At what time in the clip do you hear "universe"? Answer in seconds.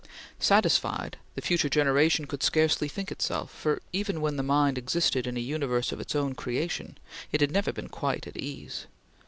5.39-5.91